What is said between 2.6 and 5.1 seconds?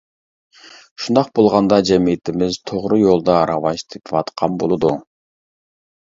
توغرا يولدا راۋاج تېپىۋاتقان بولىدۇ.